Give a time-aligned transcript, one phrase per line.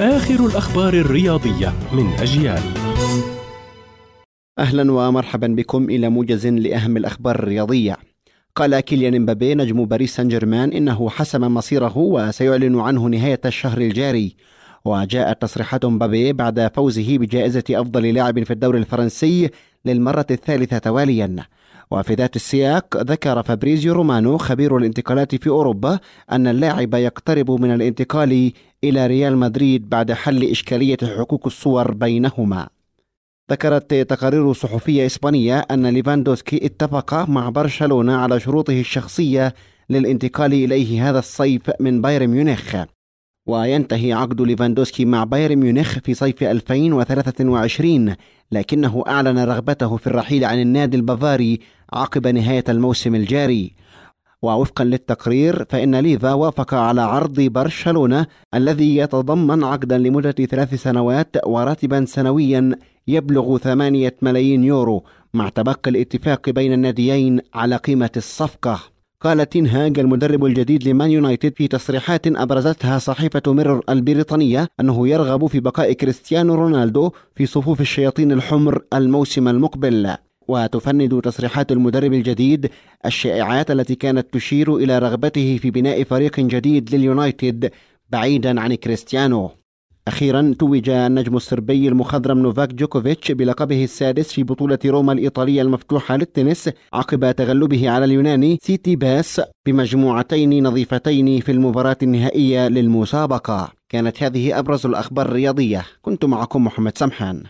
[0.00, 2.62] آخر الأخبار الرياضية من أجيال.
[4.58, 7.96] أهلا ومرحبا بكم إلى موجز لأهم الأخبار الرياضية.
[8.56, 14.36] قال كيليان مبابي نجم باريس سان جيرمان إنه حسم مصيره وسيعلن عنه نهاية الشهر الجاري.
[14.84, 19.50] وجاءت تصريحات مبابي بعد فوزه بجائزة أفضل لاعب في الدوري الفرنسي
[19.84, 21.36] للمرة الثالثة تواليا.
[21.90, 25.98] وفي ذات السياق ذكر فابريزيو رومانو خبير الانتقالات في أوروبا
[26.32, 28.52] أن اللاعب يقترب من الانتقال
[28.84, 32.68] إلى ريال مدريد بعد حل إشكالية حقوق الصور بينهما.
[33.50, 39.54] ذكرت تقارير صحفية إسبانية أن ليفاندوسكي اتفق مع برشلونة على شروطه الشخصية
[39.90, 42.76] للانتقال إليه هذا الصيف من بايرن ميونخ.
[43.46, 48.14] وينتهي عقد ليفاندوسكي مع بايرن ميونخ في صيف 2023
[48.52, 51.60] لكنه أعلن رغبته في الرحيل عن النادي البافاري
[51.92, 53.72] عقب نهاية الموسم الجاري.
[54.42, 62.04] ووفقا للتقرير فإن ليفا وافق على عرض برشلونة الذي يتضمن عقدا لمدة ثلاث سنوات وراتبا
[62.04, 62.70] سنويا
[63.08, 68.91] يبلغ ثمانية ملايين يورو مع تبقي الاتفاق بين الناديين على قيمة الصفقة.
[69.22, 75.60] قال تينهاج المدرب الجديد لمان يونايتد في تصريحات أبرزتها صحيفة ميرور البريطانية أنه يرغب في
[75.60, 80.14] بقاء كريستيانو رونالدو في صفوف الشياطين الحمر الموسم المقبل.
[80.48, 82.70] وتفند تصريحات المدرب الجديد
[83.06, 87.70] الشائعات التي كانت تشير إلى رغبته في بناء فريق جديد لليونايتد
[88.10, 89.50] بعيدا عن كريستيانو.
[90.08, 96.70] أخيرا توج النجم الصربي المخضرم نوفاك جوكوفيتش بلقبه السادس في بطولة روما الإيطالية المفتوحة للتنس
[96.92, 103.72] عقب تغلبه على اليوناني سيتسيباس بمجموعتين نظيفتين في المباراة النهائية للمسابقة.
[103.88, 105.84] كانت هذه أبرز الأخبار الرياضية.
[106.02, 107.42] كنت معكم محمد سمحان.